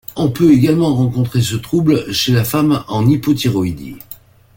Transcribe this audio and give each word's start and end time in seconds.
On 0.15 0.31
peut 0.31 0.51
également 0.51 0.95
rencontrer 0.95 1.41
ce 1.43 1.55
trouble 1.55 2.11
chez 2.11 2.31
la 2.31 2.43
femme 2.43 2.83
en 2.87 3.07
hypothyroïdie. 3.07 3.97